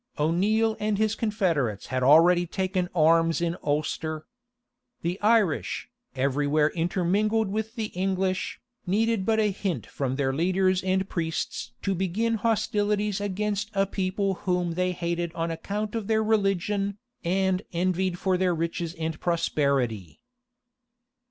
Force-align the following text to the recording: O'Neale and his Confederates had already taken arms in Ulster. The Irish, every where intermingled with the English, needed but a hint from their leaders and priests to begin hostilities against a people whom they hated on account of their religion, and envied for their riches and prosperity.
O'Neale 0.17 0.75
and 0.79 0.97
his 0.97 1.13
Confederates 1.13 1.85
had 1.85 2.01
already 2.01 2.47
taken 2.47 2.89
arms 2.95 3.39
in 3.39 3.55
Ulster. 3.61 4.25
The 5.03 5.21
Irish, 5.21 5.89
every 6.15 6.47
where 6.47 6.71
intermingled 6.71 7.49
with 7.51 7.75
the 7.75 7.89
English, 7.93 8.59
needed 8.87 9.27
but 9.27 9.39
a 9.39 9.51
hint 9.51 9.85
from 9.85 10.15
their 10.15 10.33
leaders 10.33 10.81
and 10.83 11.07
priests 11.07 11.73
to 11.83 11.93
begin 11.93 12.33
hostilities 12.33 13.21
against 13.21 13.69
a 13.75 13.85
people 13.85 14.33
whom 14.49 14.71
they 14.71 14.91
hated 14.91 15.31
on 15.33 15.51
account 15.51 15.93
of 15.93 16.07
their 16.07 16.23
religion, 16.23 16.97
and 17.23 17.61
envied 17.71 18.17
for 18.17 18.37
their 18.39 18.55
riches 18.55 18.95
and 18.95 19.19
prosperity. 19.19 20.19